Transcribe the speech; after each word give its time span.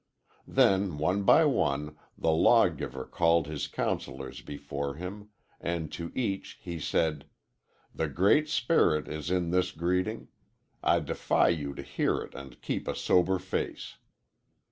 "Then, 0.47 0.97
one 0.97 1.21
by 1.21 1.45
one, 1.45 1.95
the 2.17 2.31
law 2.31 2.69
giver 2.69 3.05
called 3.05 3.45
his 3.45 3.67
councillors 3.67 4.41
before 4.41 4.95
him, 4.95 5.29
and 5.59 5.91
to 5.91 6.11
each 6.15 6.57
he 6.59 6.79
said: 6.79 7.25
'The 7.93 8.07
Great 8.07 8.49
Spirit 8.49 9.07
is 9.07 9.29
in 9.29 9.51
this 9.51 9.71
greeting. 9.71 10.29
I 10.81 11.01
defy 11.01 11.49
you 11.49 11.75
to 11.75 11.83
hear 11.83 12.17
it 12.21 12.33
and 12.33 12.59
keep 12.63 12.87
a 12.87 12.95
sober 12.95 13.37
face.' 13.37 13.97